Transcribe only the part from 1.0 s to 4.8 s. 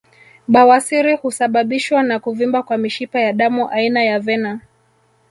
husababishwa na kuvimba kwa mishipa ya damu aina ya vena